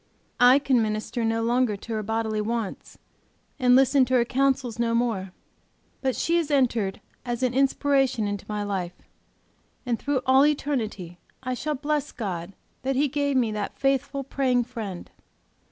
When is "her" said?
1.93-2.01, 4.15-4.25